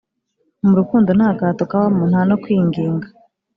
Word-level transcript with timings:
Murukundo 0.65 1.09
ntagahato 1.17 1.63
kabamo 1.71 2.03
ntano 2.11 2.33
kwingingaa 2.43 3.09